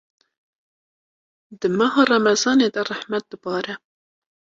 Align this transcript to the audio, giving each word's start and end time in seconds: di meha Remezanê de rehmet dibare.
di 1.59 1.67
meha 1.77 2.01
Remezanê 2.11 2.67
de 2.75 2.81
rehmet 2.91 3.25
dibare. 3.31 3.73